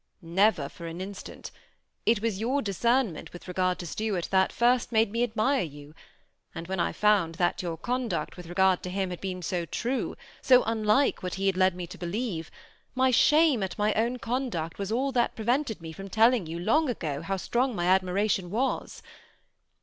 [0.11, 1.51] *''^ Never for an instant:
[2.07, 5.93] it was your discernment with regard to Stuart that first made me admire you;
[6.55, 10.15] and when I found that your conduct with regard to him had been so true,
[10.41, 12.49] so unlike what he had led me to believe,
[12.95, 16.89] my shame at my own conduct was all that prevented me from telling you, long
[16.89, 19.03] ago, how strong my admiration was.